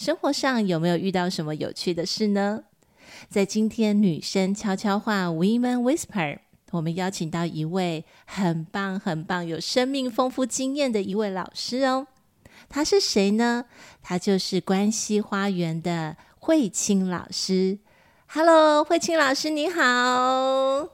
[0.00, 2.62] 生活上有没有遇到什么有趣的事呢？
[3.28, 6.38] 在今天女生悄悄话 Women Whisper，
[6.70, 12.06] 我们邀请到一位很棒、很棒、有生命丰富经验的一位老师哦。
[12.70, 13.66] 他是谁呢？
[14.00, 17.76] 他就是关西花园的慧清老师。
[18.32, 19.82] Hello，慧清老师你好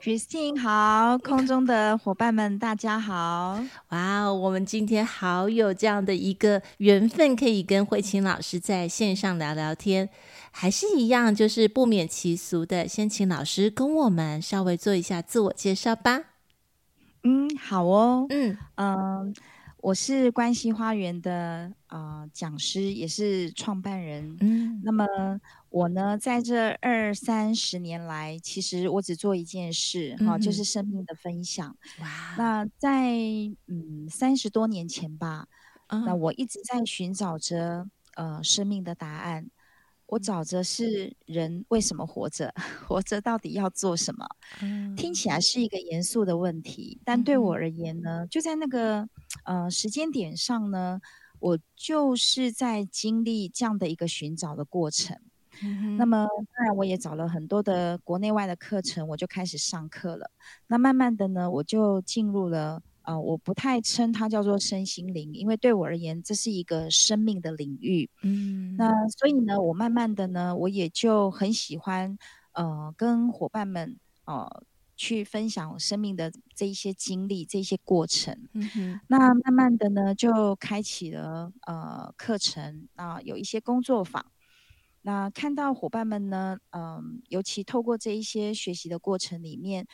[0.01, 3.63] ，Christine 好，空中的伙伴们大家好。
[3.89, 10.09] 哇哦，我们今天好有这样的一个缘分，可以跟慧清老师在线上聊聊天，
[10.49, 16.23] 还是一样，就是不免其俗的，先请老师跟我们稍微做一下自我介绍吧。
[17.23, 19.33] 嗯，好哦，嗯嗯、呃，
[19.87, 24.35] 我是关系花园的啊、呃、讲师，也是创办人。
[24.41, 25.05] 嗯，那么。
[25.69, 31.75] 我呢，在这二三十年来，其实我只做一件事，哈、嗯，就是生命的分享。
[31.99, 32.35] 哇！
[32.37, 33.11] 那在
[33.67, 35.47] 嗯三十多年前吧，
[35.87, 39.49] 嗯、那我一直在寻找着呃生命的答案。
[40.07, 42.53] 我找着是人为什么活着，
[42.87, 44.25] 活着到底要做什么？
[44.61, 49.07] 嗯、听起来是一个严肃的问题，但对我而言呢，就在那个
[49.43, 50.99] 呃时间点上呢，
[51.39, 55.17] 我就是在经历这样的一个寻找的过程。
[55.97, 60.29] 那么，当然我也找了很多的国内外的课程，我就开始上课了。
[60.67, 68.09] 那慢慢的呢，我就进入了呃，我不太称它叫做身心灵，因为对我而言，这是一个生命的领域。
[68.21, 72.17] 嗯，那所以呢，我慢慢的呢，我也就很喜欢
[72.51, 74.61] 呃，跟伙伴们呃
[74.97, 78.49] 去分享生命的这一些经历，这些过程。
[79.07, 84.25] 那慢慢的呢，就开启了呃课程啊，呃，有一些工作坊。
[85.03, 89.87] 那看到伙伴们呢，嗯，尤其透过这一些学习的过程里面，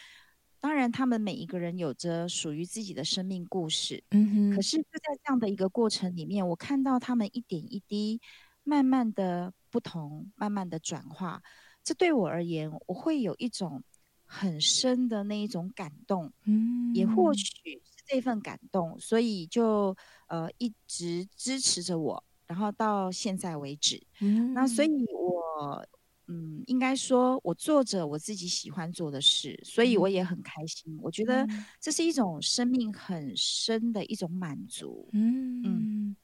[0.63, 4.55] 当然他们每一个人有着属于自己的生命故事，嗯哼。
[4.55, 8.21] 可是就在这样的一个过程里面，我看到他们一点一滴，
[8.63, 11.43] 慢慢的不同，慢慢的转化。
[11.83, 13.83] 这对我而言，我会有一种
[14.23, 17.43] 很深的那一种感动，嗯，也或许
[17.83, 19.93] 是这份感动，所以就
[20.27, 22.23] 呃一直支持着我。
[22.47, 25.85] 然后到现在为止，嗯，那所以我，
[26.27, 30.97] 嗯，应该说，我做着我自己喜欢做的事，所以我也很开心。
[31.01, 31.47] 我觉得
[31.79, 36.15] 这是一种生命很深的一种满足，嗯嗯。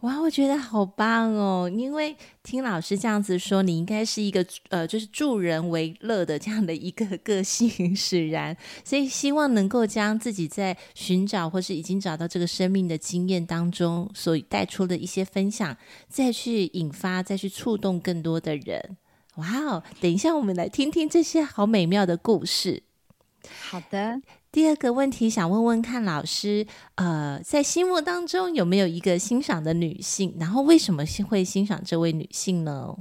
[0.00, 1.70] 哇，我觉得好棒哦！
[1.70, 15.76] 因为听老师这样子说，你应该是一个呃，就是助人为乐的这样的一个 个性使然，所以希望能够将自己在寻找或是已经找到这个生命的经验当中所带出的一些分享，
[16.08, 18.96] 再去引发，再去触动更多的人。
[19.40, 19.82] 哇哦！
[20.00, 22.82] 等一下，我们来听听这些好美妙的故事。
[23.62, 24.20] 好的。
[24.52, 30.36] 第二个问题想问问看老师，呃，在心目当中有没有一个欣赏的女性？
[30.38, 32.94] 然后为什么会欣赏这位女性呢？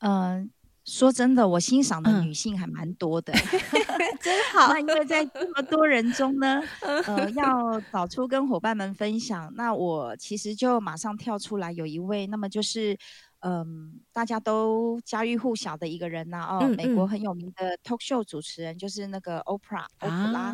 [0.00, 0.48] 嗯、呃，
[0.84, 4.68] 说真的，我欣赏的女性还蛮多的，嗯、 真好。
[4.74, 6.60] 那因为在这么多人中呢，
[7.06, 12.98] 呃，要找出跟伙伴们分享，那我其实就马上跳出来有一位，那么就是。
[13.46, 20.52] 嗯，大家都家喻户晓的一个人呐、啊，哦、美国很有名的 talk show 主持人就是那个 Oprah，欧普拉。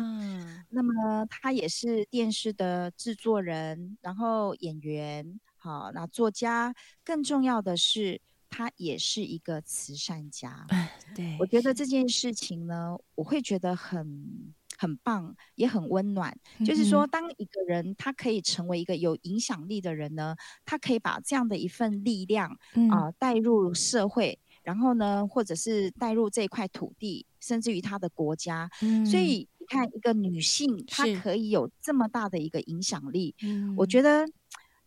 [0.69, 8.19] 那么他也是电视的制作人，然后演员，好，那作家，更重要的是，
[8.49, 10.67] 他也是一个慈善家。
[11.15, 14.53] 对，我觉得这件事情呢，我会觉得很。
[14.81, 16.35] 很棒，也很温暖。
[16.57, 22.49] 嗯、就是说，当一个人他可以成为一个有影响力的人呢，他可以把这样的一份力量
[22.89, 28.67] 啊、带入社会，然后呢，或者是带入这块土地，甚至于他的国家。
[28.81, 33.35] 嗯、所以你看，一个女性她可以有这么大的一个影响力，
[33.77, 34.27] 我觉得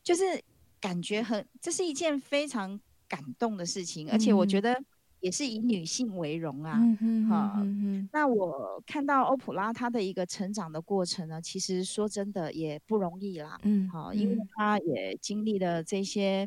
[0.02, 0.42] 就是
[0.80, 4.82] 感觉很，这是一件非常感动的事情，嗯、而且我觉得。
[5.24, 16.46] 也是以女性为荣啊，嗯哼，好、嗯嗯，那我看到欧普拉她的一个成长的过程呢，其实说真的也不容易啦，嗯，好，因为她也经历了这些，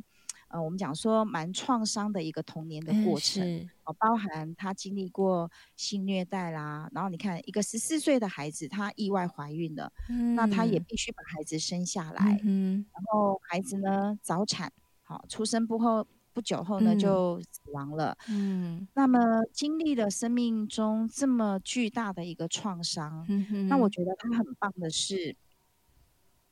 [0.50, 3.44] 呃，我们讲说蛮创伤的一个童年的过程，
[3.85, 14.71] 哦、嗯，包含她经历过性虐待啦，然后你看一个十四岁的孩子，她意外怀孕了，嗯，那她也必须把孩子生下来，嗯，然后孩子呢早产，
[15.01, 16.06] 好，出生不后。
[16.38, 18.16] 不久后呢、嗯、就死亡了。
[18.30, 25.36] 嗯，那么经历了生命中这么巨大的一个创伤，嗯，那我觉得他很棒的是，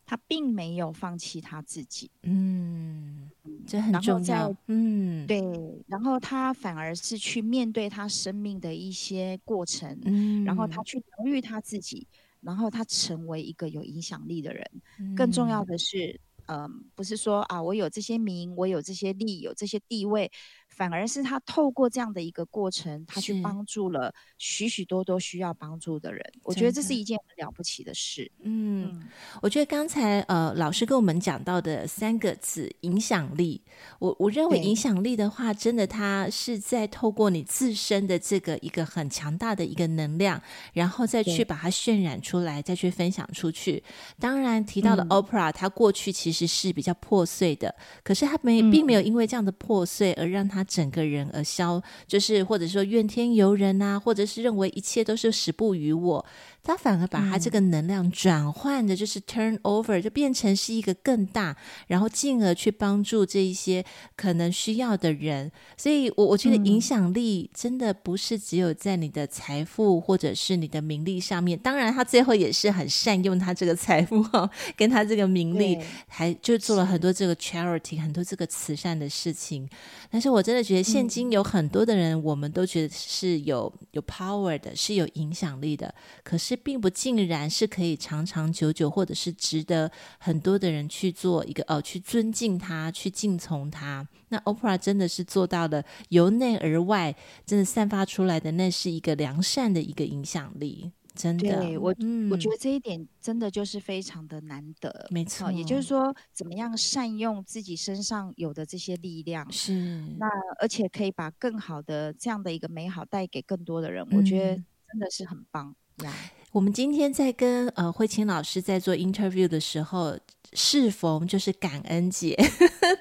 [0.03, 2.09] 他并没有放弃他自己。
[2.23, 3.29] 嗯，
[3.67, 4.51] 这很重要。
[4.65, 5.39] 嗯，对，
[5.85, 12.07] 然后他反而是去面对他生命的一些过程，嗯，然后他去疗愈他自己，
[12.41, 14.65] 然后他成为一个有影响力的人。
[14.99, 16.19] 嗯、更重要的是。
[16.47, 20.31] 嗯，不是说啊，我有这些名，我有这些利，有这些地位。
[20.75, 26.21] 反而是他透过这样的一个过程，他去帮助了许许多多需要帮助的人。
[26.43, 28.29] 我觉得这是一件很了不起的事。
[28.41, 29.03] 嗯，嗯，
[29.41, 33.61] 我觉得刚才呃老师跟我们讲到的三个字“影响力”，
[33.99, 40.41] 我我认为影响力的话，真的它是在透过你自身的这个一个很强大的一个能量，
[40.73, 43.81] 然后再去把它渲染出来，再去分享出去。
[44.19, 47.73] 当然提到的 Oprah，它过去其实是比较破碎的，
[48.03, 50.64] 可是他没并没有因为这样的破碎而让他。
[50.67, 56.25] 整个人而消，就是或者说怨天尤人啊，或者是认为一切都是时不与我。
[56.65, 61.55] 他反而把他这个能量转换的，就是 turn over，就变成是一个更大，
[61.87, 63.85] 然后进而去帮助这一些
[64.15, 65.51] 可能需要的人。
[65.77, 71.57] 所以我，我我觉得影响力真的不是只有在你的财富或者是你的名利上面。
[71.57, 79.69] 当然，他最后也是很善用他这个财富哈， 跟他这个名利，还就做了很多这个 charity，很多这个慈善的事情。
[80.09, 86.54] 但是我真的觉得，现今有很多的人，我们都觉得是有有 power 的，是有影响力的，可是。
[86.55, 94.07] 并不尽然是可以长长久久，或者是值得很多的人去做一个哦，去尊敬他，去敬从他。
[94.29, 97.15] 那 Oprah 真的是做到了由内而外，
[97.45, 100.91] 真的散发出来的，那是一个良善的一个影响力。
[101.13, 105.07] 真的，对我、嗯、我觉得这一点真的就是非常的难得。
[105.09, 109.71] 没错，也就是说，怎么样善用自己身上有的这些力量，是
[110.19, 110.27] 那
[110.59, 114.05] 而且可以把更好的这样的一个美好带给更多的人。
[114.11, 115.73] 嗯、我觉得真的是很棒
[116.03, 116.13] 呀。
[116.55, 120.17] 我们今天在跟呃慧清老师在做 interview 的时候，
[120.53, 122.33] 适逢就是感恩节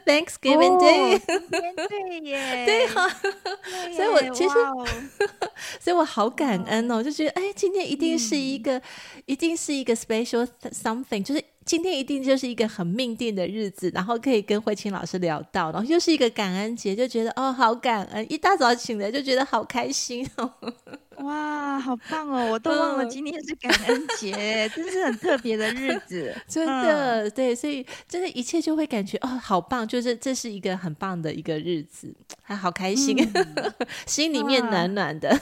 [0.04, 1.20] ，Thanksgiving Day，哦、
[1.88, 3.08] 对耶， 对哈，
[3.94, 4.84] 所以我其实，哦、
[5.78, 8.82] 所以我好感恩哦，就觉得哎，今天一定是一个，嗯、
[9.26, 11.40] 一定是一个 special something，就是。
[11.66, 20.52] 今天一定就是一个很命定的日子，然后可以跟慧清老师聊到，然后又是一个感恩节，就觉得哦，好感恩，一大早醒来就觉得好开心哦，
[21.24, 33.74] 哇，好棒哦，我都忘了今天是感恩节，真是很特别的日子，真的，嗯、对，所以真的，一切就会感觉哦，好棒，就是这是一个很棒的一个日子，还好开心，嗯、
[34.06, 35.34] 心里面暖暖的，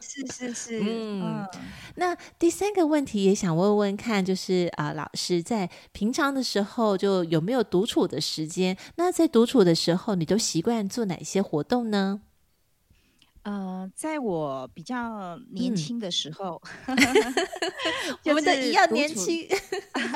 [0.00, 1.48] 是是 是，嗯，嗯，
[1.96, 5.42] 那第三个问题也想问问看，就是啊、呃，老师。
[5.42, 8.76] 在平常的时候，就有没有独处的时间？
[8.96, 12.20] 那在独处的时候，你都习惯做哪些活动呢？
[13.42, 16.96] 呃，在我比较年轻的时候， 嗯、
[18.26, 19.46] 我们的一样年轻。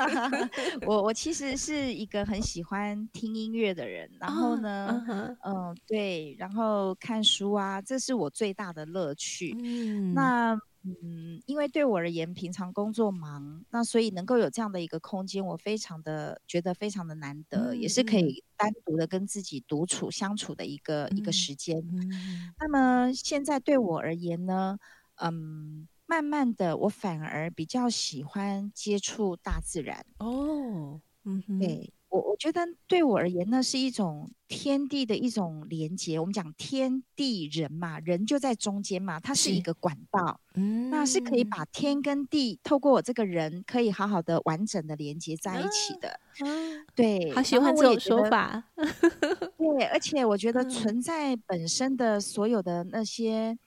[0.86, 9.56] 我我其实是一个很喜欢听音乐的人，然后呢，嗯、哦呃，对，然后看书啊，这是我最大的乐趣。
[9.58, 10.58] 嗯，那。
[11.02, 21.78] 嗯，因为对我而言，平常工作忙，那所以能够有这样的一个空间，我非常的觉得非常的难得，嗯、也是可以单独的跟自己独处相处的一个、嗯、一个时间。
[21.78, 24.78] 嗯、那么现在对我而言呢，
[25.16, 30.06] 嗯，慢慢的我反而比较喜欢接触大自然。
[30.18, 31.92] 哦，嗯哼，对。
[32.08, 36.18] 我我觉得对我而言呢，是一种天地的一种连接。
[36.20, 46.20] 我们讲天地人嘛，人就在中间嘛，它是一个管道，嗯，那是可以把天跟地透过我这个人，可以好好的完整的连接在一起的。
[46.40, 48.62] 嗯，对，好喜欢这种说法。
[49.58, 53.58] 对，而且我觉得存在本身的所有的那些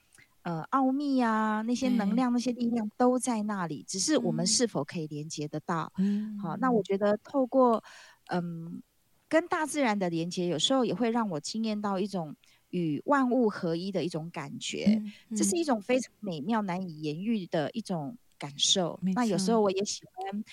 [0.42, 5.92] 呃奥秘啊，那些能量、那些力量都在那里，只是我们是否可以连接得到？
[5.98, 7.84] 嗯，好，那我觉得透过。
[8.30, 8.82] 嗯，
[9.28, 12.34] 跟大自然的连接，有时候也会让我惊艳到一种
[12.70, 15.02] 与万物合一的一种感觉，
[15.36, 18.98] 这是一种非常美妙、难以言喻的一种感受。
[19.14, 20.44] 那有时候我也喜欢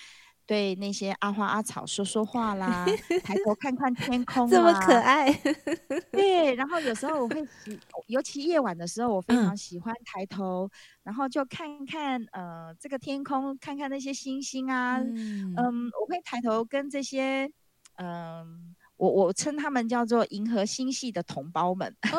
[0.46, 2.86] 对那些阿花阿草说说话啦，
[3.22, 5.32] 抬头看看天空， 这么可爱。
[6.10, 10.70] 对，然后有时候我会喜，尤其夜晚的时候，我非常喜欢抬头，嗯、
[11.04, 14.98] 然后就看看呃这个天空，看看那些星星啊。
[14.98, 17.50] 嗯，嗯，我会抬头跟这些。
[17.98, 22.18] 嗯，我我称他们叫做银河星系的同胞们，哦、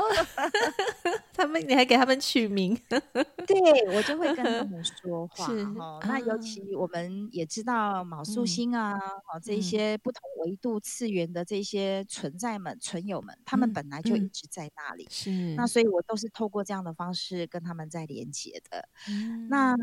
[1.34, 5.46] 他们你还给他们取名， 对，我就会跟他们说 话
[5.78, 6.00] 哦。
[6.04, 15.56] 那尤其我们也知道卯宿星啊，好、嗯、这些不同维度次元的这些存在们、嗯、存友们，他们本来就一直在那里，是、嗯。
[15.56, 18.88] 那所以我都是透过这样的方式跟他们在连接的。
[19.10, 19.74] 嗯那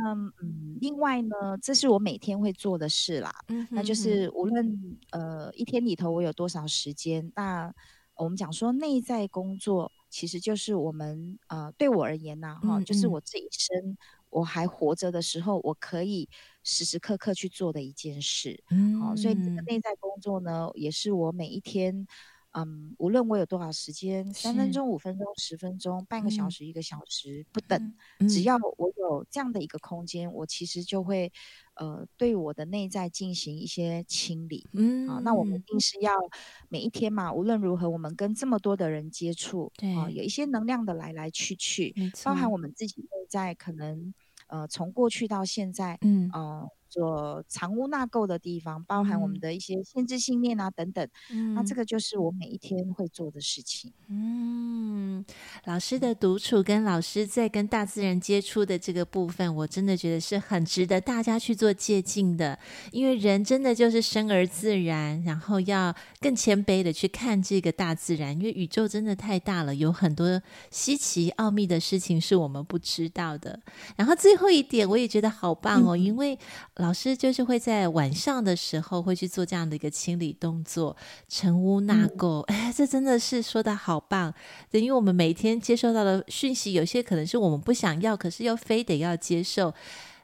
[0.41, 6.86] 嗯，另外呢，这是我每天会做的事啦，嗯、那就是无论呃一天里头我有多少时。
[6.87, 7.75] 时间，那
[8.15, 13.99] 我们讲说内在工作，其实就是我们呃，对我而言呢、啊，哈、嗯嗯，就是我这一生
[14.31, 16.29] 我还活着的时候，我可以
[16.63, 18.63] 时时刻刻去做的一件事。
[18.71, 22.07] 嗯，好，所以这个内在工作呢，也是我每一天，
[22.53, 31.33] 嗯，无论我有多少时间，三分钟、五分钟、十分钟、半个小时、一个小时不等、嗯，只要我有这样的一个空间，我其实就会。
[31.77, 35.79] 呃，对我的内在进行一些清理，嗯，啊，那我们一定。
[35.79, 36.13] 是要
[36.69, 44.13] 每一天嘛，无论如何，我们跟这么多的人接触，对，啊，有一些能量的来来去去，包含我们自己内在可能，
[44.49, 53.93] 呃，从过去到现在，嗯，呃所藏污纳垢的地方，包含我们的一些限制信念啊等等，嗯，那这个就是我每一天会做的事情。
[54.09, 55.25] 嗯，
[55.65, 62.59] 老师的独处跟老师在跟大自然接触的这个部分，我真的觉得是很值得大家去做借鉴的，
[62.93, 70.41] 因为人真的就是生而自然，然后要更谦卑的去看这个大自然，因为宇宙真的太大了，有很多
[70.71, 73.61] 稀奇奥秘的事情是我们不知道的。
[73.97, 76.39] 然后最后一点，我也觉得好棒哦，嗯、因为。
[76.77, 80.95] 老师就是会在晚上的时候会去做这样的一个清理动作，
[81.27, 82.43] 尘污纳垢。
[82.43, 84.35] 哎，这真的是说的好棒。
[84.71, 89.73] 等于我们每天接收到的讯息，有些可能是我们不想要，可是又非得要接受，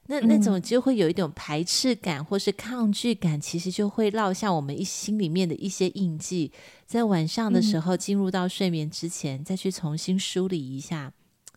[0.08, 6.52] 那那种就会有一种排斥感或是抗拒感，其实就会落下我们一心里面的一些印记。
[6.86, 11.14] 在晚上的时候进入到睡眠之前，再去重新梳理一下，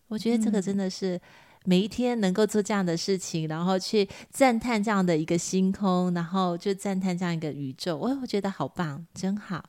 [0.07, 1.19] 我觉得这个真的是。
[1.65, 9.63] 每一天能够做这样的事情，然后去赞叹这样的一个星空，然后就赞叹这样一个宇宙，我我觉得好棒，真好。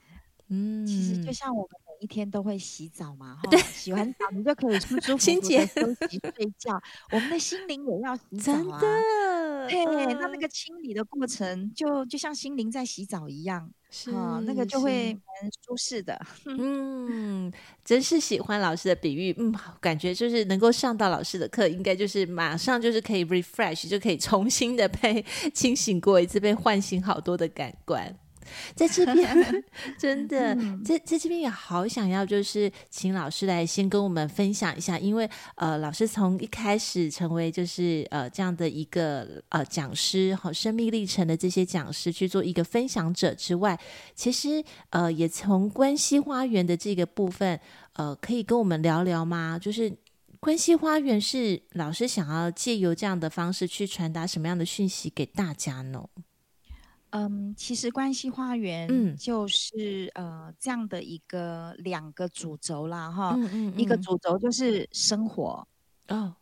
[0.48, 6.80] 嗯，其实就像我们一天都会洗澡嘛， 对，洗完澡你就可以舒舒服服的休息睡觉。
[7.12, 9.68] 我们的心灵也要洗澡啊，真的。
[9.68, 9.84] 对，
[10.14, 13.70] 那那个清理的过程就就像心灵在洗澡一样。
[13.90, 16.20] 是、哦，那个就会蛮舒适的。
[16.46, 17.50] 嗯，
[17.84, 19.34] 真是喜欢老师的比喻。
[19.38, 25.24] 嗯，感觉就是能够上到老师的课，应该就是马上就是可以 refresh，就可以重新的被
[25.54, 28.16] 清醒过一次，被唤醒好多的感官。
[28.74, 29.64] 在这边，
[29.98, 43.78] 真的，在在这边也好想要，就是请老师来先跟我们分享一下，因为呃，老师从一开始成为就是呃这样的一个呃讲师，好生命历程的这些讲师去做一个分享者之外，
[44.14, 47.58] 其实呃也从关西花园的这个部分，
[47.94, 49.58] 呃，可以跟我们聊聊吗？
[49.58, 49.92] 就是
[50.38, 56.04] 关系花园是老师想要借由这样的方式去传达什么样的讯息给大家呢？
[57.10, 65.66] 嗯，其实关系花园就是、嗯、呃这样的一个两个主轴啦，哈、嗯嗯嗯，一个主轴就是生活
[66.08, 66.36] 哦，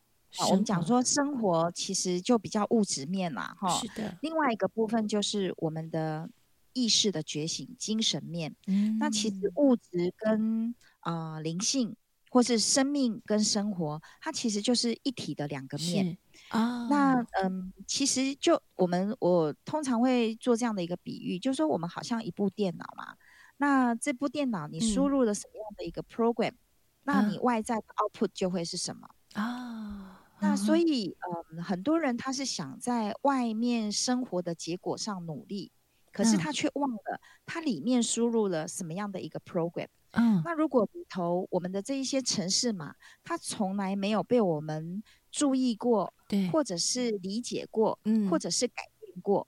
[0.50, 4.16] 我们讲说生活其实就比较物质面啦，哈，是的。
[4.22, 6.28] 另外一个部分就是我们的
[6.72, 8.56] 意识的觉醒，精神面。
[8.66, 11.94] 嗯，那其实物质跟啊、呃、灵性，
[12.30, 16.18] 或是生命跟生活，它其实就是一体的两个面。
[16.54, 23.16] 啊、oh.，那嗯，其实就我们我通常会做这样的一个比喻，就是说我们好像一部电脑嘛，
[23.56, 26.58] 那这部电脑你输入了什么样的一个 program，、嗯、
[27.02, 30.48] 那你外在的 output 就会是什么啊？Oh.
[30.48, 31.16] 那所以
[31.50, 35.72] 嗯，很多人他是想在外面生活的结果上努力，
[36.12, 39.88] 可是他却忘了他里面输入了什么样的一个 program。
[40.12, 42.94] 嗯，那如果里头我们的这一些城市嘛，
[43.24, 45.02] 它从来没有被我们
[45.34, 49.44] 注意过，对，或者是理解过，嗯，或者是改变过，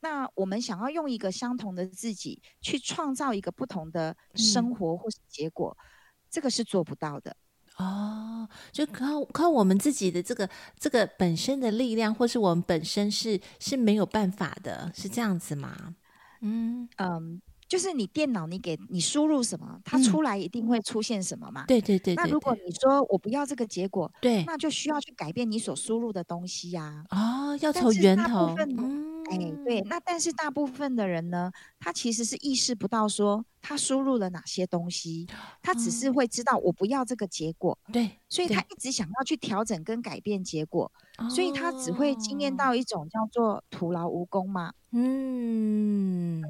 [0.00, 5.84] 那我们想要用一个相同的自己去创造一个不同的生活或是结果，嗯，
[6.30, 7.36] 这个是做不到的。
[7.76, 10.48] 哦，就靠靠我们自己的这个
[10.80, 15.94] 这个本身的力量，或是我们本身是是没有办法的，是这样子吗？
[16.40, 17.42] 嗯嗯。
[17.68, 21.64] 就是你电脑，你给你输入什么，它出来一定会出现什么嘛？
[21.66, 22.14] 对对对。
[22.14, 27.04] 那如果你说我不要这个结果，对，那就需要去改变你所输入的东西呀。
[27.10, 28.54] 哦，要从源头。
[28.58, 29.80] 嗯，哎，对。
[29.82, 35.26] 那但是大部分的人呢，他其实是意识不到说他输入了哪些东西，
[35.60, 37.76] 他只是会知道我不要这个结果。
[37.92, 38.10] 对。
[38.28, 40.90] 所以他一直想要去调整跟改变结果，
[41.28, 44.72] 所以他只会经验到一种叫做徒劳无功嘛。
[44.92, 46.42] 嗯。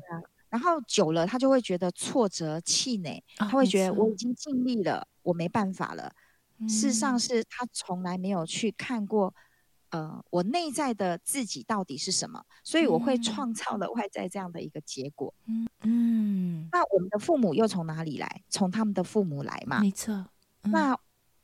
[0.49, 6.13] 然后久了他就会觉得挫折、气馁，他会觉得我已经尽力了，我没办法了。
[6.69, 9.35] 事实上是他从来没有去看过，
[9.91, 15.35] 呃，我内在的自己到底是什么，所以我会创造了外在这样的一个结果。
[15.47, 18.43] 嗯嗯，那我们的父母又从哪里来？
[18.49, 19.81] 从他们的父母来嘛？
[19.81, 20.27] 没错。
[20.63, 20.99] 那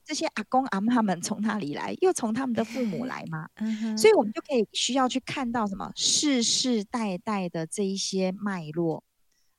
[0.04, 1.97] 这些阿公阿妈们从哪里来？
[2.00, 3.49] 又从他们的父母来嘛？
[3.97, 9.04] 所以我们就可以需要去看到什么世世代代的这一些脉络。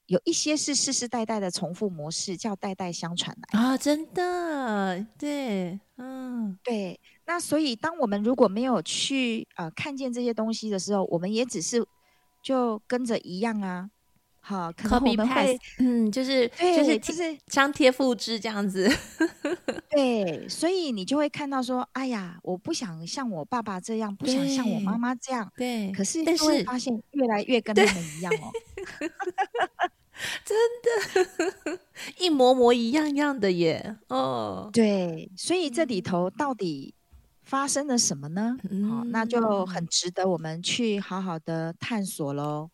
[0.08, 7.00] 有一些是世世代代的重复模式，叫代代相传来啊，真的，对，嗯，对。
[7.26, 11.84] 那所以，当我们如果没有去呃看见这些东西的时候，我们也只是
[12.44, 13.90] 就跟着一样啊，
[14.46, 18.92] 好，可能我们会， 嗯，就是就是就是张贴复制这样子，
[19.90, 20.46] 对。
[20.50, 25.94] 所以你就会看到说，哎呀，我不想像我爸爸这样，不想像我妈妈这样，对。
[25.94, 28.52] 可是就会发现越来越跟他们一样哦。
[30.46, 30.58] 真
[31.66, 31.80] 的，
[32.20, 33.96] 一模模一样样的耶！
[34.10, 36.94] 哦，对，所以这里头到底
[37.42, 38.58] 发生了什么呢？
[38.70, 42.70] 嗯、哦，那就很值得我们去好好的探索喽。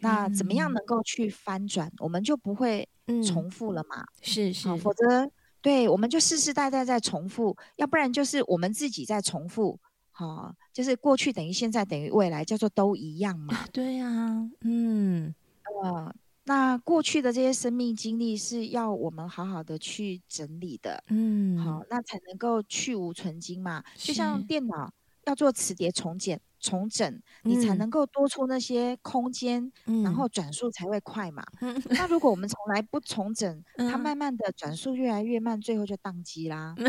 [0.00, 1.88] 那怎么样能够去翻转？
[1.88, 2.88] 嗯、我们就不会
[3.26, 4.04] 重复了嘛？
[4.20, 9.78] 是是，否则对，我们就世世代代在重复，要不然就是我们自己在重复。
[10.10, 13.66] 好、哦，就是过去等于现在等于未来，叫做都一样嘛？
[13.72, 15.34] 对呀、啊，嗯，
[15.82, 16.14] 呃。
[16.44, 23.84] 那过去的这些生命经历是要我们好好的去整理的，嗯，好，那才能够去无存菁嘛。
[23.94, 24.90] 就像电脑
[25.28, 31.44] 要做磁碟重建、重整，嗯、你才能够多出那些空间，嗯、然后转速才会快嘛。
[31.60, 36.74] 嗯、那如果我们从来不重整， 嗯、它慢慢的转速越来越慢，最后就宕机啦。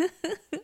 [0.00, 0.60] 嗯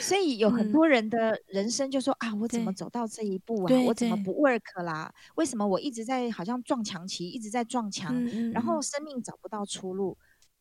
[0.00, 3.74] 所以有很多人的人生就说、嗯、啊，我怎么走到这一步啊？
[3.86, 5.12] 我怎么不 work 啦？
[5.34, 8.14] 为什么我一直在好像撞墙期，一直在撞墙，
[8.52, 10.16] 然后生命找不到出路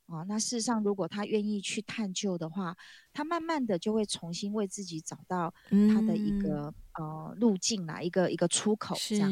[0.08, 0.24] 啊？
[0.28, 2.76] 那事实上，如果他愿意去探究的话，
[3.14, 9.32] 他慢慢的就会重新为自己找到他的一个、嗯、呃路径啦，一个一个出口这样。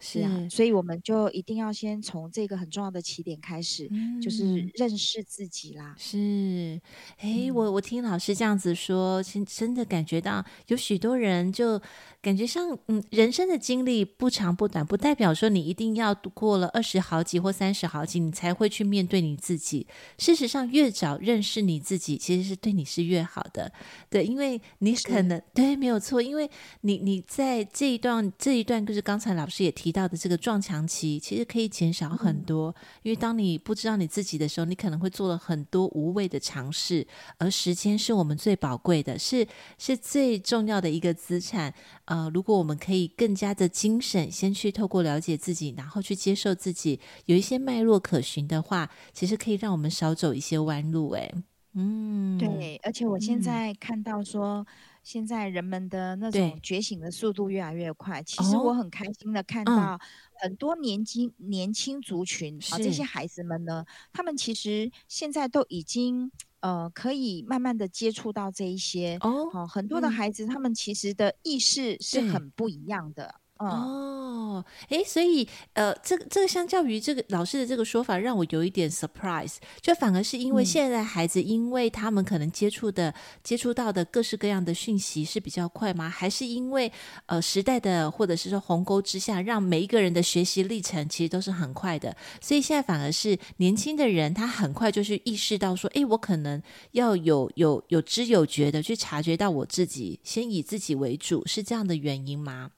[0.00, 5.92] 是啊，所以我们就一定要先从这个很重要的起点开始，嗯、就是认识自己啦。
[5.98, 6.80] 是，
[7.18, 11.82] 哎，我我听老师这样子说，真真的感觉到有许多人就
[12.22, 19.84] 感觉上，嗯，人生的经历不长不短，不代表说你一定要过了二十好几或三十好几，你才会去面对你自己。
[20.16, 23.72] 事实上，越早认识你自己，其实是对你是越好的。
[24.08, 26.48] 对，因为你可能对，没有错，因为
[26.82, 29.87] 你你在这一段这一段，就是刚才老师也提。
[29.88, 37.06] 提到的这个撞墙期，其实可以减少很多，因为当你不知道你自己的时候，你可能会做了很多无谓的尝试，
[37.38, 39.46] 而时间是我们最宝贵的，是
[39.78, 41.72] 是最重要的一个资产。
[42.04, 51.08] 呃，如果我们可以更加的精神，先去透过了解自己，然后去接受自己，有一些脉络可循的话，其实可以让我们少走一些弯路。
[51.12, 51.32] 哎，
[51.72, 54.66] 嗯，对，而且我现在看到说。
[55.08, 59.98] 现在人们的那种觉醒的速度越来越快，其实我很开心的看到
[60.34, 73.36] 很多年轻、年轻族群啊，这些孩子们呢，他们其实现在都已经呃可以慢慢的接触到这一些哦、啊，很多的孩子、嗯、他们其实的意识是很不一样的。
[73.58, 86.08] 哦，诶，所以呃，这个这个相较于这个老师的这个说法，让我有一点 surprise，就反而是因为现在孩子，因为他们可能接触的、嗯、接触到的各式各样的讯息是比较快吗？
[86.08, 86.90] 还是因为
[87.26, 102.70] 呃时代的或者是说鸿沟之下，让每一个人的学习历程其实都是很快的，所以现在反而是年轻的人他很快就是意识到说，诶，我可能要有有有知有觉的去察觉到我自己，先以自己为主，是这样的原因吗？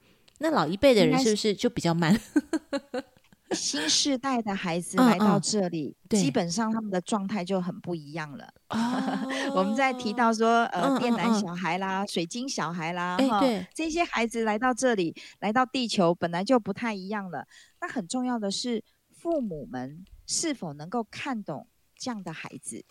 [0.42, 2.18] 那老一辈的人是不是就比较慢？
[3.53, 8.48] 新世代的孩子来到这里，嗯嗯、基本上他们的状态就很不一样了。
[8.68, 8.79] 哦、
[9.57, 17.44] 我们在提到说，呃，嗯、电缆小孩啦，嗯、水晶小孩啦，哈、欸，这些孩子来到这里，来到地球本来就不太一样了。
[17.81, 22.85] 那很重要的是，父母们是否能够看懂这样的孩子，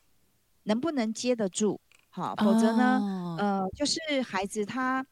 [0.64, 1.80] 能不能接得住？
[2.10, 5.06] 好，否则呢，哦、呃，就是孩子他，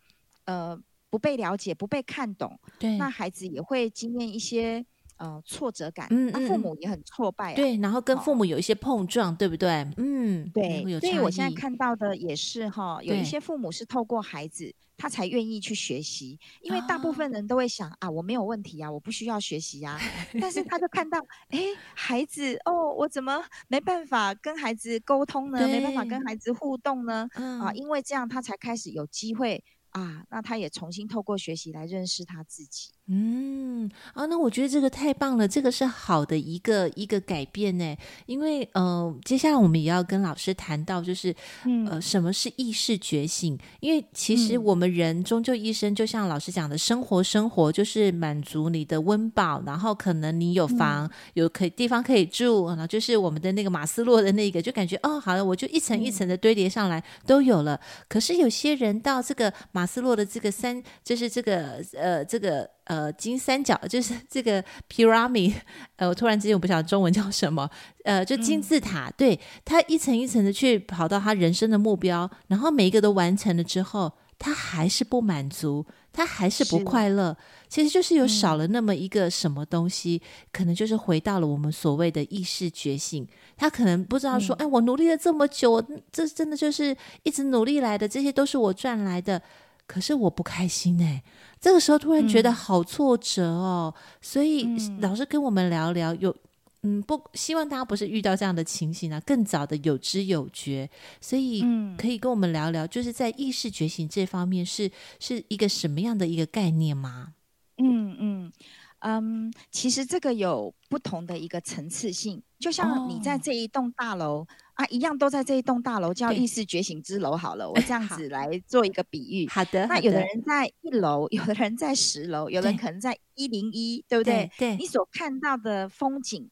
[0.44, 0.78] 呃。
[1.18, 4.86] 不被了解，不被看懂，对，那孩子也会经验一些
[5.18, 9.84] 呃挫折感，嗯，那父母也很挫败，对，然后跟父母有一些碰撞，对不对？
[9.98, 20.00] 嗯，对，所以我现在看到的也是哈，有一些父母是透过孩子，他才愿意去学习，因为大部分人都会想啊，我没有问题啊，我不需要学习啊，
[20.40, 21.18] 但是他就看到，
[21.50, 21.60] 哎，
[21.96, 25.68] 孩子哦，我怎么没办法跟孩子沟通呢？
[25.68, 27.28] 没办法跟孩子互动呢？
[27.34, 29.64] 啊，因为这样他才开始有机会。
[29.98, 32.92] 啊，那他也重新透过学习来认识他自己。
[33.10, 37.96] 嗯，啊，那我觉得这个太棒了，这个是好的一个一个改变呢。
[38.26, 43.58] 因为呃，接下来我们也要跟老师谈到，就是、嗯、呃，什么是意识觉醒？
[43.80, 57.80] 因为其实我们人终究一生，就像老师讲的，生活生活就是满足你的温饱，然后可能你有房，嗯、有可以地方可以住，然后就是我们的那个马斯洛的那个，就感觉哦，好了，我就一层一层的堆叠上来、嗯、都有了。
[58.10, 62.70] 可是有些人到这个马斯洛的这个三，就是这个呃这个。
[62.88, 65.54] 呃，金三角 就是这个 pyramid，
[65.98, 67.70] 呃，我突然之间我不晓得中文叫什么，
[68.06, 77.36] 呃，就金字塔，嗯、对，他一层一层的去跑到他人生的目标，然后每一个都完成了之后，他还是不满足，他还是不快乐，
[77.68, 89.42] 其实就是有少了那么一个什么东西，嗯、可能就是回到了我们所谓的意识觉醒，他可能不知道说，嗯、哎，我努力了这么久，这真的就是一直努力来的，这些都是我赚来的。
[89.88, 91.24] 可是我不开心哎，
[91.60, 94.68] 这个时候突然觉得好挫折哦，嗯、所以
[95.00, 96.36] 老师跟我们聊聊，有
[96.84, 100.90] 嗯不希望大家不是遇到这样的情形啊，更早的有知有觉，
[101.22, 101.64] 所以
[101.98, 107.34] 可以跟我们聊聊，就是在意识觉醒这方面是是一个什么样的一个概念吗？
[107.78, 108.52] 嗯嗯
[109.00, 114.40] 嗯，其实这个有不同的一个层次性，就像你在这一栋大楼。
[114.40, 117.36] 哦啊，一样都在这一栋大楼，叫意识觉醒之楼。
[117.36, 119.48] 好了，我这样子来做一个比喻。
[119.50, 124.50] 好的，那有的人在一楼，有的人在十楼，有的人可能在一零一，对不对？
[124.56, 126.48] 对，你所看到的风景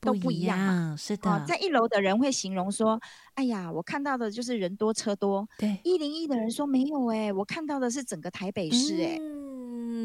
[0.00, 0.96] 都不一样嘛。
[0.98, 3.00] 是的，哦，在一楼的人会形容说
[3.34, 9.16] ：“哎呀，我看到的就是人多车多。”对，一零一的人说：“没有哎，我看到的是整个台北市哎。
[9.20, 9.42] 嗯”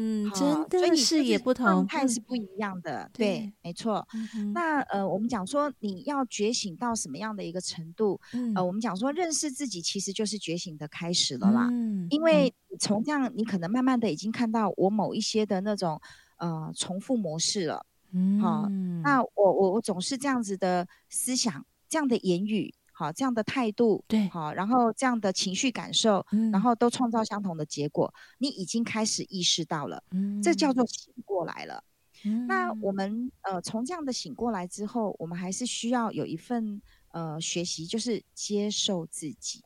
[0.00, 0.30] 嗯，
[0.68, 3.02] 真的视野不同，状态是不一样的。
[3.02, 4.06] 嗯、对，没错。
[4.34, 8.18] 嗯、那呃，我们讲说你要觉醒到什么样的一个程度？
[8.32, 11.68] 嗯、呃，我们讲说认识自己其实就是觉醒的开始了啦。
[11.70, 16.00] 嗯，因为从这样，你可能慢慢的已经看到我某一些的那种
[16.38, 17.84] 呃重复模式了。
[18.12, 18.68] 嗯，好，
[19.02, 22.74] 那我我我总是这样子的思想，这样的言语。
[23.00, 31.82] 好，这样的态度，对，好，然后这样的情绪感受，嗯，然后都创造相同的结果，你已经开始意识到了，嗯，这叫做醒过来了。
[32.26, 36.82] 嗯，那我们呃，从这样的醒过来之后，我们还是需要有一份
[37.12, 39.62] 呃学习，就是接受自己。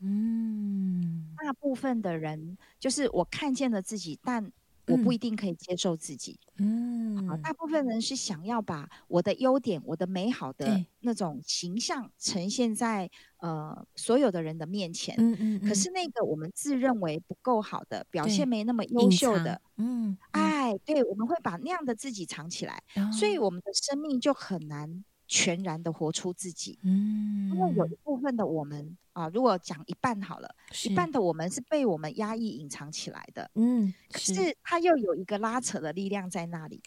[0.00, 4.52] 嗯，大部分的人就是我看见了自己，但
[4.88, 15.88] 我不一定可以接受自己，嗯，啊，大部分人是想要把我的优点、我的美好的那种形象呈现在呃所有的人的面前，嗯嗯，可是。
[15.98, 22.80] 那个我们自认为不够好的表现没那么优秀的，嗯，哎，对，我们会把那样的自己藏起来，
[23.18, 25.04] 所以我们的生命就很难。
[25.28, 30.48] 全然的活出自己，嗯，因为有一部分的我们啊，如果讲一半好了，
[30.86, 34.56] 一半的我们是被我们压抑隐藏起来的，嗯，可是。
[34.64, 36.80] 它又有一个拉扯的力量在那里。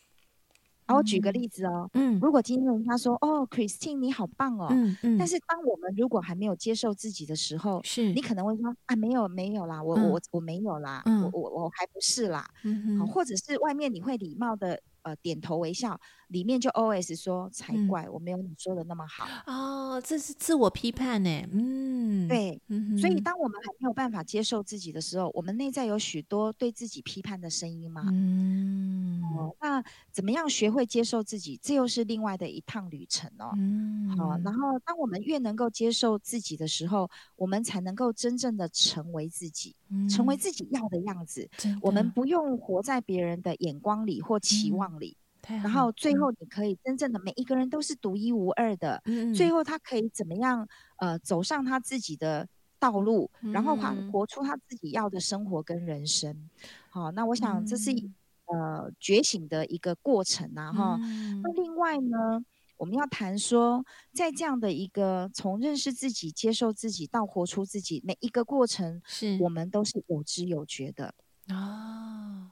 [0.88, 8.12] 然后我举个例子哦，嗯，如果今天人家说哦，Christine 你好棒哦，嗯嗯，但是当我们如果还没有接受自己的时候，是。
[8.14, 11.02] 你可能会说啊，没有没有啦，我我我没有啦，
[11.32, 14.82] 我我我还不是啦，嗯哼，或者是外面你会礼貌的。
[15.04, 16.00] 呃，点头微笑，
[16.32, 21.30] 里面就 OS 说才怪，嗯、我没有你说的那么好哦，这是自我批判呢。
[21.52, 28.06] 嗯，对，嗯、所以当我们还没有办法接受自己的时候，我们内在有许多对自己批判的声音嘛。
[28.14, 31.60] 嗯、哦，那怎么样学会接受自己？
[31.62, 33.52] 这又是另外的一趟旅程哦。
[33.58, 41.50] 嗯，好，然后当我们越能够接受自己的时候，我们才能够真正的成为自己，嗯、成为自己要的样子。
[41.58, 45.18] 的我们不用活在别人的眼光里或期望里。
[45.48, 50.68] 嗯然后最后你可以真正的每一个人都是独一无二的，嗯、最后他可以怎么样？
[50.98, 56.50] 呃，走上他自己的道路，嗯、然后活活出他自己要的生活跟人生。
[56.90, 58.14] 好，那我想这是、嗯、
[58.46, 61.00] 呃觉醒的一个过程啊哈。
[61.02, 62.46] 嗯、那另外呢，
[62.78, 71.16] 我们要谈说，在这样的一个从认识自己、接受自己到活出自己每一个过程，是我们都是有知有觉的
[71.50, 72.52] 哦。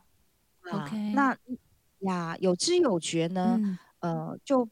[0.71, 1.37] OK，那。
[1.99, 4.67] 呀，有知有觉呢，嗯、呃，就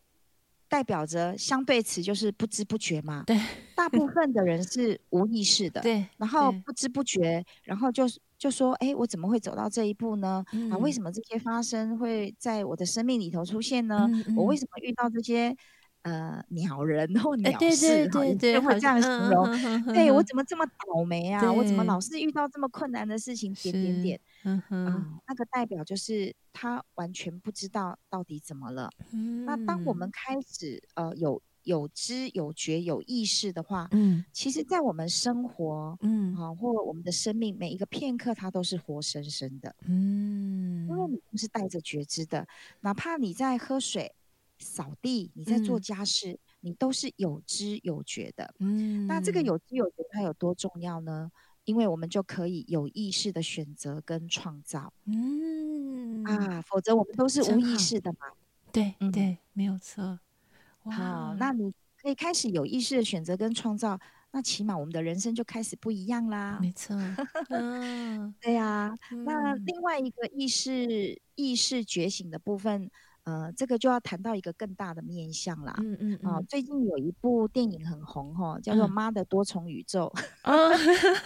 [0.67, 3.23] 代表着相对词就是不知不觉嘛。
[3.25, 3.39] 对，
[3.75, 5.81] 大部分的人是无意识的。
[5.81, 8.05] 对，然后不知不觉，然后就
[8.37, 10.43] 就说，哎，我怎么会走到这一步呢？
[10.51, 14.09] 嗯、啊，为什么这些发生会在我的生命里头出现呢？
[14.35, 15.55] 我为什么遇到这些？
[16.03, 19.45] 呃，鸟人或鸟事，哈，就会这样形容。
[19.93, 21.51] 对，我怎么这么倒霉啊？
[21.51, 23.53] 我怎么老是遇到这么困难的事情？
[23.53, 28.89] 点点点，嗯哼，那个代表就是他完全不知道到底怎么了。
[29.45, 39.75] 那当我们开始呃有有知有觉有意识的话，嗯，其实，在我们生活，嗯，啊，或我们的生命每一个片刻，它都是活生生的。
[39.85, 42.47] 嗯，因因为你不是带着觉知的，
[42.81, 44.13] 哪怕你在喝水、
[44.59, 48.53] 扫地，你在做家事，嗯、你都是有知有觉的。
[48.59, 51.31] 嗯，那这个有知有觉它有多重要呢？
[51.65, 54.93] 因为我们就可以有意识的选择跟创造。
[55.05, 58.19] 嗯啊，否则我们都是无意识的嘛。
[58.71, 60.19] 对，嗯、对，没有错。
[60.85, 63.99] 好，那你可以开始有意识的选择跟创造，
[64.31, 66.57] 那起码我们的人生就开始不一样啦。
[66.61, 66.95] 没错，
[67.49, 68.95] 嗯，对呀、啊。
[69.25, 72.89] 那另外一个意识意识觉醒的部分。
[73.27, 75.75] 呃，这个就要谈到一个更大的面向啦。
[75.79, 76.43] 嗯嗯嗯、呃。
[76.47, 80.09] 最近有一部电影很红哈，叫做《妈的多重宇宙》。
[80.43, 80.71] 嗯。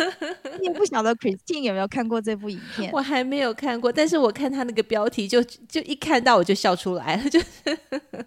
[0.59, 2.91] 你也不晓得 Christine 有没有看过这部影片？
[2.91, 7.39] 我还没有看过，但是我看他那个标题就，就就一看到我就笑出来了， 就。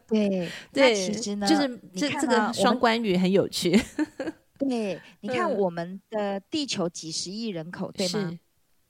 [0.06, 3.76] 对对，其实呢，就是这这个双关语很有趣。
[4.56, 8.38] 对，你看我们的地球几十亿人口，对吗？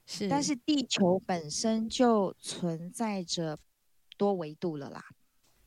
[0.05, 0.29] 是。
[0.29, 3.57] 但是地球本身就存在着。
[4.17, 5.05] 多维度了啦，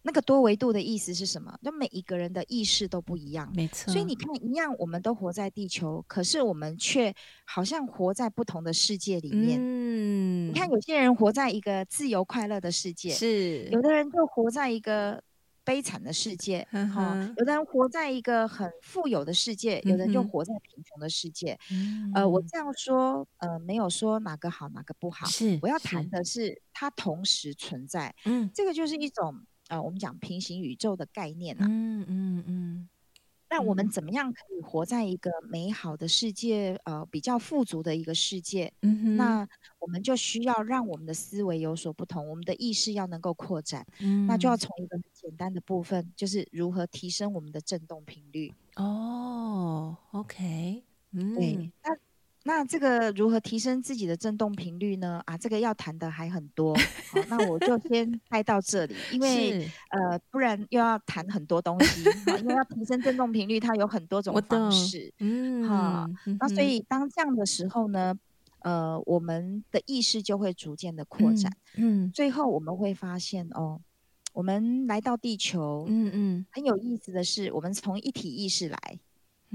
[0.03, 1.57] 那个多维度的意思是什么？
[1.62, 3.91] 就每一个人的意识都不一样，没错。
[3.91, 7.13] 所以你看，一样我们都活在地球，可是我们却
[7.45, 9.60] 好像活在不同的世界里面。
[9.62, 15.21] 嗯，你看，有些人活在一个自由快乐的世界，是；有的人就活在一个。
[15.67, 21.60] 悲惨的世界，哈、嗯，有的人活在一个很富有的世界，嗯、有的人就活在贫穷的世界。
[21.69, 28.15] 嗯、呃，我这样说，呃，没有说哪个好哪个不好，是我要谈的是它同时存在。
[28.23, 31.65] 嗯，这个就是一种呃，我们讲平行宇宙的概念啊。
[31.67, 32.08] 嗯嗯嗯。
[32.08, 32.89] 嗯嗯
[33.49, 36.77] 那我们怎么样可以活在一个美好的世界？
[36.84, 38.73] 呃，比较富足的一个世界。
[38.82, 39.15] 嗯哼。
[39.15, 39.47] 那
[39.80, 43.88] 我们就需要让我们的思维有所不同，我们的意识要能够扩展。
[44.01, 44.27] 嗯。
[44.27, 48.53] 那就要从一个简单的部分，就是如何提升我们的振动频率。
[48.77, 50.83] 哦，OK。
[51.11, 51.35] 嗯。
[51.35, 51.69] 对。
[51.83, 51.97] 那。
[52.43, 55.21] 那这个如何提升自己的振动频率呢？
[55.25, 56.73] 啊，这个要谈的还很多。
[56.77, 62.05] 好，那我就先带到这里，因为呃，不然又要谈很多东西。
[62.39, 65.13] 因为要提升振动频率，它有很多种方式。
[65.19, 66.07] 嗯，好，
[66.39, 68.17] 那所以当这样的时候呢，
[68.59, 71.51] 呃，我们的意识就会逐渐的扩展。
[71.75, 73.81] 嗯，嗯最后我们会发现哦，
[74.38, 79.00] 我们来到地球，嗯嗯，很有意思的是，我们从一体意识来。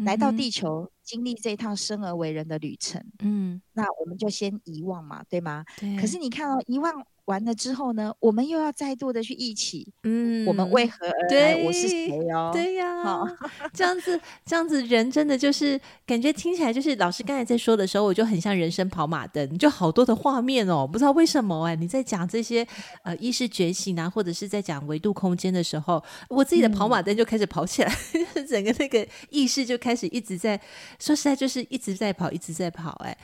[0.05, 5.64] 来到地球，经历这一趟生而为人的旅程，嗯，那我们就先遗忘嘛，对吗？
[5.78, 5.96] 对。
[5.98, 6.92] 可是你看哦，遗忘。
[7.26, 11.28] 完了之后呢，我们又要再度的去忆起，嗯，我们为何而来？
[11.28, 12.50] 对我是谁哦？
[12.52, 13.24] 对呀，好，
[13.72, 22.66] 这样子，这样子，人真的就是感觉听起来就是老师刚才在说的时候，我就很像人生跑马灯，就好多的画面哦，不知道为什么哎，你在讲这些
[23.04, 27.96] 呃意识觉醒啊，或者是在讲维度空间的时候，我自己的跑马灯就开始跑起来，
[28.35, 30.61] 嗯、 整个那个意识就开始一直在，
[30.98, 33.16] 说实在就是一直在跑，一直在跑，哎，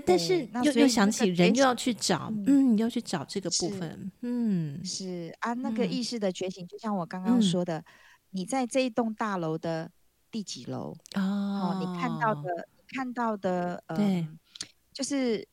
[0.00, 3.50] 但但是又又想起人又要去找，嗯，要去找这个。
[3.60, 7.84] 部分，嗯，是啊，那个意识的觉醒，嗯、就像我刚刚说的，嗯、
[8.30, 9.88] 你在这一栋大楼的
[10.30, 10.90] 第几楼？
[11.14, 14.26] 哦，哦，你看到的，看到的，呃，对
[14.92, 15.46] 就是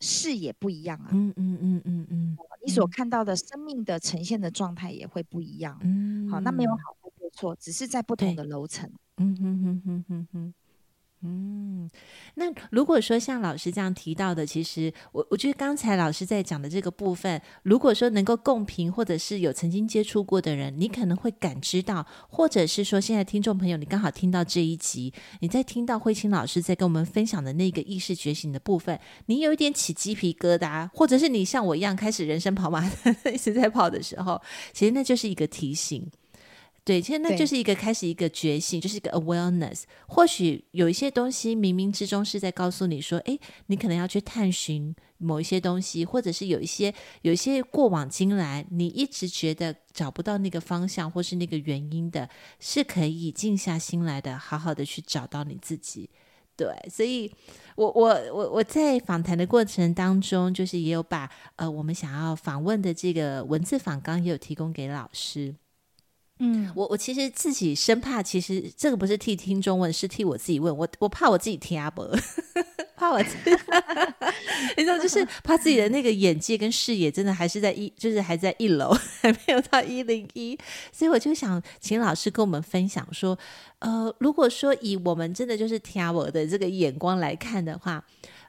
[0.00, 2.36] 视野不一样啊，嗯嗯嗯嗯嗯，
[2.66, 10.54] 你所看到的生命的呈现的状态也会不一样，嗯，好，那没有好或错，只是在不同的楼层，嗯哼哼哼哼哼。
[11.22, 11.90] 嗯，
[12.34, 32.88] 那如果说像老师这样提到的，其实我我觉得刚才老师在讲的这个部分，如果说能够共频，或者是有曾经接触过的人，你可能会感知到，或者是说现在听众朋友，你刚好听到这一集，你在听到慧清老师在跟我们分享的那个意识觉醒的部分，你有一点起鸡皮疙瘩，或者是你像我一样开始人生跑马
[33.34, 34.40] 一直在跑的时候，
[34.72, 36.08] 其实那就是一个提醒。
[36.88, 39.82] 对，其实那就是一个开始，一个觉醒，就是一个 awareness。
[40.06, 52.26] 或许有一些东西冥冥之中是在告诉你说，哎，你可能要去探寻某一些东西，或者是有一些有一些过往经来，你一直觉得找不到那个方向或是那个原因的，
[52.58, 56.08] 是可以静下心来的，好好的去找到你自己。
[56.56, 57.30] 对，所以
[57.76, 65.54] 我我我我在访谈的过程当中，就是也有把呃我们想要访问的这个文字访纲也有提供给老师。
[66.40, 70.76] 嗯，我我其实自己生怕，其实这个不是替听众问，是替我自己问。
[70.76, 72.02] 我我怕我自己听不，
[72.96, 73.56] 怕我自己，
[74.76, 80.56] 你知道，就是怕自己的那个眼界跟视野真的还是在一，就是还在一楼，还没有到一零一。
[80.92, 83.36] 所以我就想请老师跟我们分享说，
[83.80, 88.04] 呃，如果说以我们真的就是听我的这个眼光来看的话，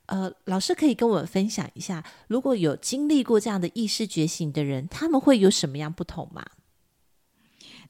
[0.05, 6.45] 呃，老师可以跟我们分享一下，如果有经历过这样的意识觉醒的人，他们会有什么样不同吗？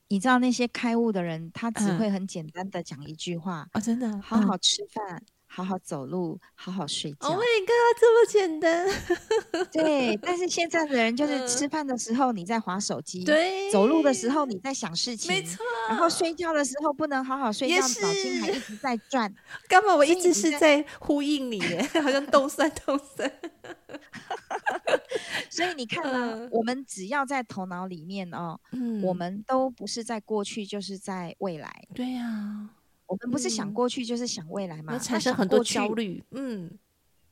[0.09, 7.27] 你知道那些开悟的人，他只会很简单的讲一句话啊、嗯哦，真的，好好吃饭，嗯、好好走路，好好睡觉。
[7.27, 8.87] Oh my god，这么简单？
[9.73, 15.65] 对，但是现在的人就是吃饭的时候你在划手机，对，走路的时候你在想事情，没错。
[15.89, 19.33] 然后睡觉的时候不能好好睡觉，脑筋还一直在转。
[19.67, 19.95] 干嘛？
[19.95, 23.29] 我一直是在呼应你耶， 好像动算动算。
[25.49, 31.87] 所以你看呢、嗯，我们只要在头脑里面哦、嗯，我们都不是在过去，就是在未来。
[31.95, 32.69] 对呀、啊。
[33.09, 34.95] 我们不是想过去就是想未来嘛？
[34.95, 36.69] 嗯、产生很多焦虑，嗯，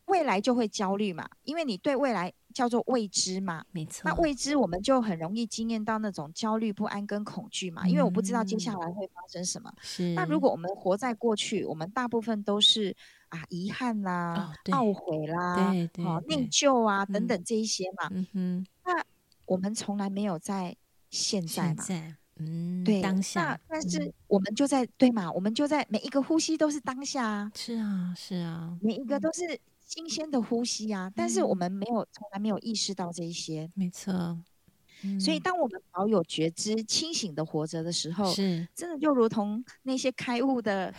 [0.06, 4.02] 未来就会焦虑嘛，因为你对未来叫做未知嘛，没错。
[4.04, 9.72] 那未知我们就很容易经验到那种焦虑不安跟恐惧嘛，因为我不知道接下来会发生什么。
[9.80, 10.16] 是、嗯。
[10.16, 12.96] 那如果我们活在过去，我们大部分都是
[13.30, 18.10] 啊遗憾啦、哦、懊悔啦、对对、啊、内疚啊、嗯、等等这一些嘛。
[18.12, 18.66] 嗯哼。
[18.84, 19.06] 那
[19.46, 20.76] 我们从来没有在
[21.12, 21.84] 现在嘛。
[21.84, 34.14] 现在嗯，对，当下，但是我们就在、嗯、对嘛，我们就在每一个呼吸都是当下啊，是啊，是啊，每一个都是新鲜的呼吸啊，嗯、但是我们没有从来没有意识到这一些，没错、
[35.04, 40.94] 嗯，所以当我们保有觉知、清醒的活着的时候，是真的就如同那些开悟的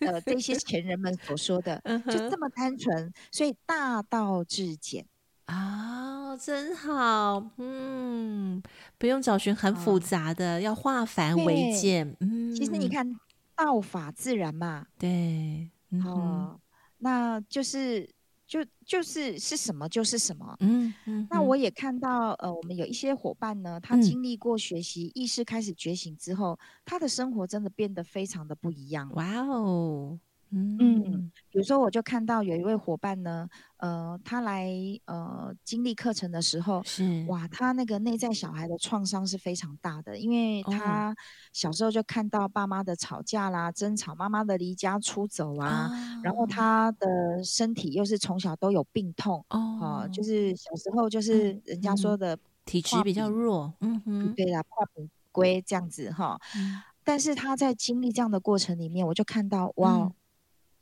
[0.00, 5.06] 呃这些前人们所说的，就这么单纯，所以大道至简。
[5.52, 8.62] 啊、哦，真好，嗯，
[8.96, 13.06] 不用找寻很复杂的，哦、要化繁为简，嗯，其实你看，
[13.54, 16.60] 道法自然嘛，对，嗯、哦，
[16.98, 18.08] 那就是
[18.46, 30.18] 就就是是什么就是什么，嗯嗯，那我也看到，呃，我们有一些伙伴呢，他经历过学习、嗯、意识开始觉醒之后，他的生活真的变得非常的不一样，哇哦。
[30.54, 34.70] 嗯，嗯，比如说，我就看到有一位伙伴呢，呃，他来
[35.06, 37.24] 呃经历课程的时候，是。
[37.28, 41.14] 哇，他那个内在小孩的创伤是非常大的，因为他
[41.52, 60.12] 小时候就看到爸妈的吵架啦、争吵，妈妈的离家出走啊，哦、然后他的身体又是从小都有病痛哦、呃，就是小时候就是人家说的、嗯嗯、体质比较弱，嗯哼，对啦，破病龟这样子哈、嗯，但是他在经历这样的过程里面，我就看到哇。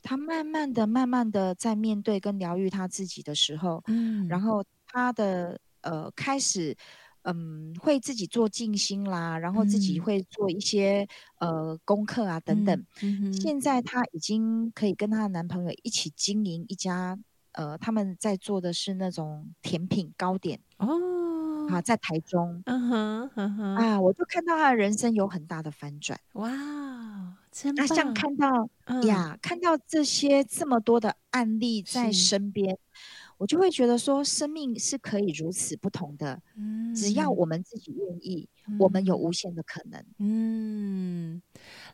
[0.02, 6.74] 嗯他慢慢的、慢慢的在面对跟疗愈他自己的时候，嗯，然后他的呃开始，
[7.22, 11.06] 嗯，会自己做静心啦，然后自己会做一些、
[11.40, 13.32] 嗯、呃功课啊等等、嗯嗯。
[13.32, 17.18] 现在她已经可以跟她的男朋友一起经营一家，
[17.52, 26.50] 呃，他们在做的是那种甜品糕点哦，啊，在台中，嗯哼，嗯哼，啊，我就看到她的人生有很大的翻转，哇。
[27.74, 32.78] 那像看到、嗯、呀，看到这些这么多的案例在身边，
[33.38, 36.40] 我就会觉得说，生命是可以如此不同的。
[36.56, 40.04] 嗯，只要我们自己愿意、嗯，我们有无限的可能。
[40.18, 41.42] 嗯，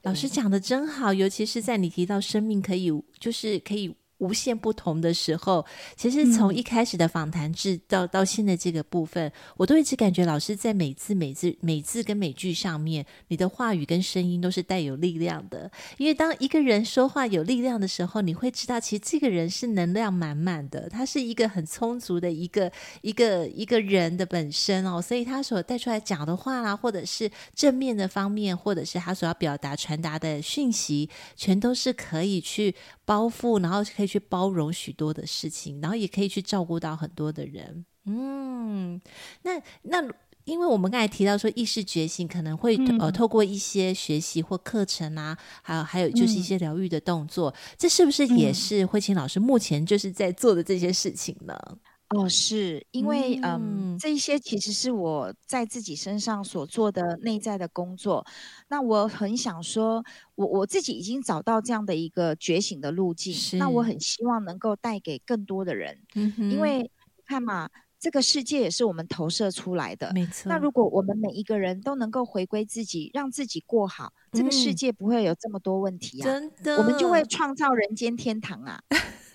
[0.02, 3.96] 老师讲的真好，尤其是在你提到生命可以，就是可以。
[4.18, 15.70] 无限不同的时候，其实从一开始的访谈制到到现在这个部分，嗯，我都一直感觉老师在每字每字每字跟每句上面，你的话语跟声音都是带有力量的。
[15.98, 25.02] 因为当一个人说话有力量的时候，你会知道，其实这个人是能量满满的，他是一个很充足的一个一个一个人的本身哦。
[25.02, 32.74] 所以他所带出来讲的话啦，或者是正面的方面，或者是他所要表达传达的讯息，全都是可以去
[33.04, 34.05] 包覆，然后可以。
[34.06, 37.84] 去包容许多的事情，然后也可以去照顾到很多的人。
[38.04, 39.00] 嗯，
[39.42, 40.08] 那那
[40.44, 51.58] 因为我们刚才提到说意识觉醒可能会、嗯、呃透过一些学习或课程啊，还有还有就是一些疗愈的动作、嗯，这是不是也是慧清老师目前就是在做的这些事情呢？
[52.10, 58.24] 哦，是因为嗯，嗯，这一些其实是我在自己身上所做的内在的工作。
[58.68, 60.04] 那我很想说，
[60.36, 63.34] 我我自己已经找到这样的一个觉醒的路径。
[63.58, 66.90] 那我很希望能够带给更多的人，嗯、因为你
[67.26, 70.12] 看嘛，这个世界也是我们投射出来的。
[70.14, 70.48] 没错。
[70.48, 76.24] 那如果我们每一个人都能够回归自己，让自己过好，嗯、这个世界不会有这么多问题啊！
[76.24, 78.80] 真的，我们就会创造人间天堂啊！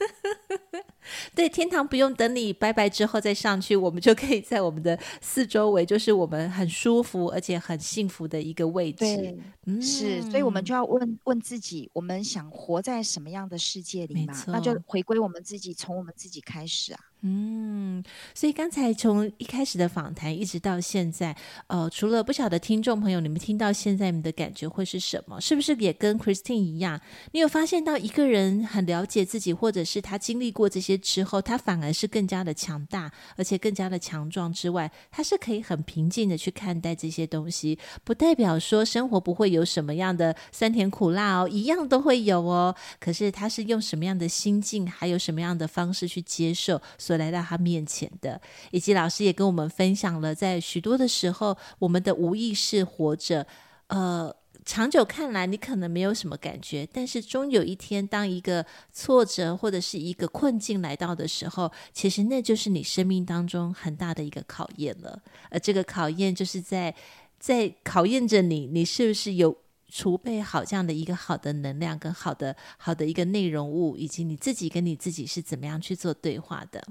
[1.36, 9.00] 对，天堂不用等你拜拜之后再上去，我们就可以在我们的四周围，就是我们很舒服而且很幸福的一个位置。
[9.00, 14.34] 对，嗯、是，所以我们就要问问自己，我们想活在什么样的世界里嘛？
[14.48, 17.00] 那就回归我们自己，从我们自己开始啊。
[17.24, 21.36] 嗯，所以刚才从一开始的访谈一直到现在，
[21.68, 25.40] 呃，除了不晓得听众朋友你们听到现在你们的感觉会是什么？
[25.40, 27.00] 是不是也跟 Christine 一样？
[27.32, 42.76] 你有发现到一个人很了解自己，或者是他经历过这些之后，他反而是更加的强大，而且更加的强壮之外，他是可以很平静的去看待这些东西，不代表说生活不会有什么样的酸甜苦辣哦，一样都会有哦。
[43.00, 46.82] 可是他是用什么样的心境，还有什么样的方式去接受？
[47.18, 48.40] 来到他面前的，
[48.72, 53.46] 以及老师也跟我们分享了，在许多的时候，我们的无意识活着，
[53.88, 54.34] 呃，
[54.66, 65.22] 长久看来你可能没有什么感觉，但是终有一天，当一个挫折或者是一个困境来到的时候，其实那就是你生命当中很大的一个考验了。
[65.50, 66.94] 而这个考验就是在
[67.40, 69.58] 在考验着你，你是不是有
[69.90, 76.82] 储备好这样的一个好的能量跟好的好的一个内容物，以及你自己跟你自己是怎么样去做对话的。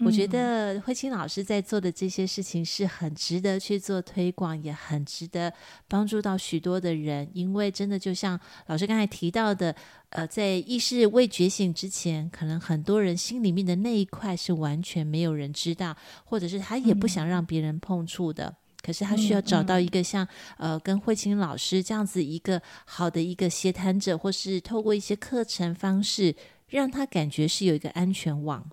[0.00, 5.52] 我觉得慧清老师在做的这些事情是很值得去做推广，也很值得
[5.88, 7.28] 帮助到许多的人。
[7.34, 9.74] 因为真的就像老师刚才提到的，
[10.10, 18.54] 呃，在意识未觉醒之前，可能很多人心里面的那一块是完全没有人知道，或者是他也不想让别人碰触的。
[18.80, 20.26] 可是他需要找到一个像
[20.56, 26.34] 呃跟慧清老师这样子一个好的一个协谈者，或是透过一些课程方式，
[26.68, 28.70] 让他感觉是有一个安全网。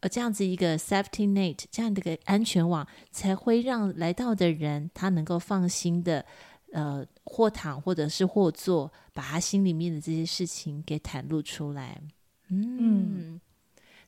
[0.00, 6.24] 而这样子一个 safety net，这样的一个安全网，才会让来到的人他能够放心的，
[6.72, 12.00] 呃，或躺或者是或坐，把他心里面的这些事情给袒露出来。
[12.48, 12.78] 嗯，
[13.34, 13.40] 嗯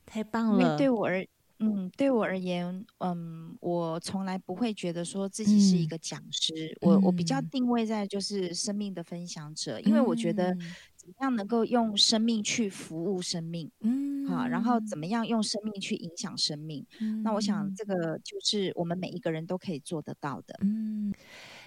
[0.05, 0.77] 太棒了。
[0.77, 1.27] 对我而
[1.59, 10.55] 嗯，对我而言，嗯，我从来不会觉得说自己是一个讲师，嗯、我我比较定位在就是生命的分享者，嗯、因为我觉得。
[11.01, 13.71] 怎么样能够用生命去服务生命？
[13.79, 16.85] 嗯，好，然后怎么样用生命去影响生命？
[16.99, 20.55] 嗯，那我想这个就是我们每一个人都可以做得到的。
[20.61, 21.11] 嗯，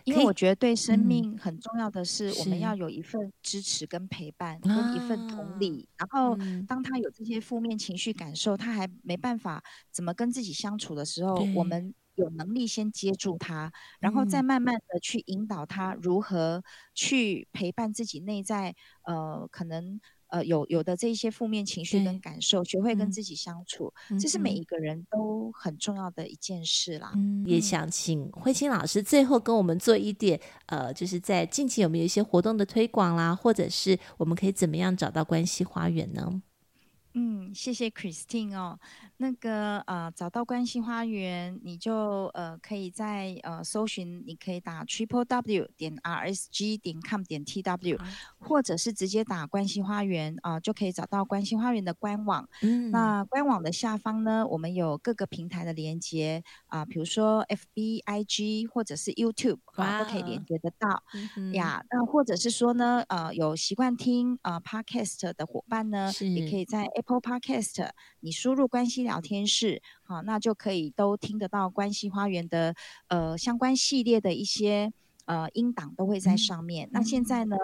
[0.05, 5.89] 因为我觉得对生命很重要的是，我们要有一份支持跟陪伴，跟一份同理。
[5.97, 9.61] 然后，当他有这些负面情绪感受，他还没办法
[9.91, 11.93] 怎么跟自己相处的时候，我们。
[12.17, 16.63] 有能力先接住他，然后再慢慢的去引导他如何
[16.95, 27.13] 去陪伴自己内在，呃，可能呃有有的这一些负面情绪跟感受，学会跟自己相处，嗯，这是每一个人都很重要的一件事啦。
[27.15, 36.43] 嗯，也想请慧清老师最后跟我们做一点，呃，就是在近期有没有一些活动的推广啦，或者是我们可以怎么样找到关系花园呢？
[37.17, 38.77] 嗯，谢谢 Christine 哦。
[39.17, 47.97] 那个呃，找到关系花园，你就呃可以在呃搜寻，你可以打 triple w 点 r s g 点 com 点 t w，
[48.39, 52.49] 或者是直接打关系花园啊、呃，就可以找到关系花园的官网。
[52.63, 61.03] 嗯，那官网的下方呢，我们有各个平台的连接啊、呃，比如说 F B I G 或者是 YouTube 啊，都可以连接得到。
[61.37, 67.91] 嗯呀，那或者是说呢，呃，有习惯听呃 Podcast 的伙伴呢，也可以在 Apple Podcast，
[68.21, 72.75] 你输入关系聊天室，好，那就可以都听得到关系花园的
[73.07, 74.93] 呃相关系列的一些
[75.27, 76.89] 呃音档都会在上面。
[76.89, 77.57] 嗯、那现在呢？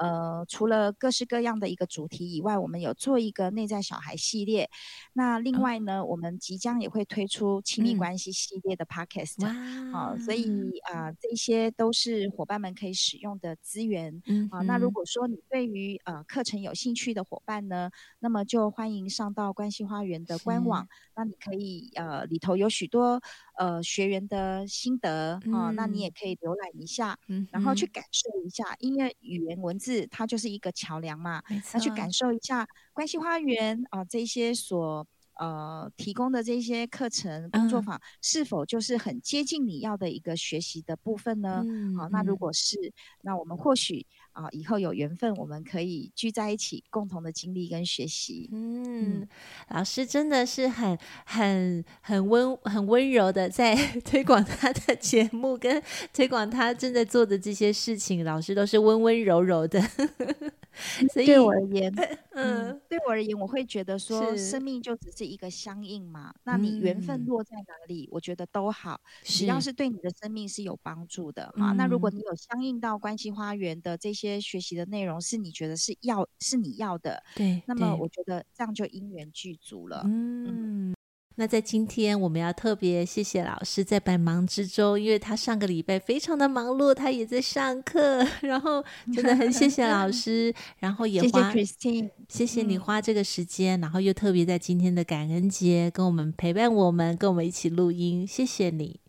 [0.00, 4.70] 呃，除了各式各样的一个主题以外，我们有做一个内在小孩系列。
[5.12, 9.44] 那另外呢，哦、我们即将也会推出亲密关系系列的 podcast。
[9.92, 14.22] 啊，所以啊、呃，这些都是伙伴们可以使用的资源。
[14.24, 17.90] 嗯，啊，那如果说你对于呃课程有兴趣的伙伴呢，
[18.20, 20.88] 那么就欢迎上到关系花园的官网。
[21.14, 23.20] 那你可以呃里头有许多
[23.60, 30.08] 呃学员的心得啊、嗯，那你也可以浏览一下，嗯，然后去感受一下，因为语言文字。
[30.10, 31.42] 它就是一个桥梁嘛，
[31.74, 35.06] 那去感受一下关系花园啊、呃，这些所
[35.38, 41.62] 呃提供的这些课程工作坊、嗯，是否就是很接近你要的一个学习的部分呢？
[41.66, 42.76] 嗯、好，那如果是，
[43.20, 44.06] 那我们或许。
[44.32, 48.48] 啊，以后有缘分，我们可以聚在一起，共同的经历跟学习。
[48.52, 49.26] 嗯，
[49.68, 53.74] 老师真的是很、很、很温、很温柔的在
[54.04, 58.24] 推广他的节目，跟推广他正在做的这些事情。
[58.24, 59.80] 老师都是温温柔柔的。
[61.12, 61.92] 所以对我而言，
[62.40, 66.32] 嗯，嗯对我而言，我会觉得说，生命就只是一个相应嘛。
[66.44, 71.72] 那你缘分落在哪里，嗯，我觉得都好，只要是对你的生命是有帮助的嘛。
[71.72, 74.20] 那如果你有相应到关系花园的这些。
[74.20, 80.02] 些学习的内容是你觉得是要是你要的，对，那么我觉得这样就因缘具足了。
[80.04, 80.94] 嗯，
[81.40, 88.84] 那在今天，我们要特别谢谢老师在百忙之中，因为他上个礼拜非常的忙碌，他也在上课， 然后
[89.14, 99.00] 真的很谢谢老 师，然后也花谢谢 Christine，谢谢你花这个时间，嗯、然后又特别在今天的感恩节跟我们陪伴我们，跟我们一起录音，谢谢你，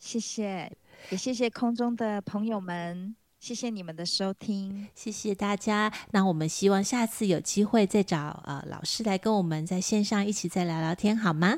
[0.00, 0.72] 谢谢，
[1.10, 3.14] 也谢谢空中的朋友们。
[3.44, 5.92] 谢谢你们的收听，谢谢大家。
[6.12, 11.54] 那我们希望下次有机会再找呃老师来跟我们在线上一起再聊聊天，好吗？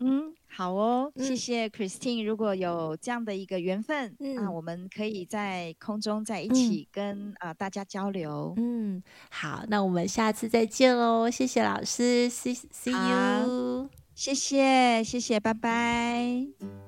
[0.00, 1.10] 嗯，好哦。
[1.16, 8.52] 嗯、谢谢 Christine，如果有这样的一个缘分，嗯、啊，我们可以在空中在一起跟啊、嗯呃、大家交流。
[8.58, 11.30] 嗯，好，那我们下次再见喽。
[11.30, 13.88] 谢谢老师，See see you。
[14.14, 16.87] 谢谢，谢谢，拜拜。